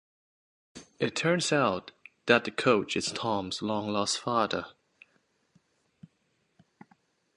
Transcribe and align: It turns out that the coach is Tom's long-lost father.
It 0.99 1.15
turns 1.15 1.51
out 1.51 1.91
that 2.25 2.43
the 2.43 2.49
coach 2.49 2.97
is 2.97 3.11
Tom's 3.11 3.61
long-lost 3.61 4.17
father. 4.19 4.65